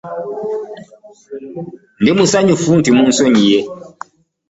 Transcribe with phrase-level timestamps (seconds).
[2.01, 3.59] Ndi musanyufu nti onsonyiye.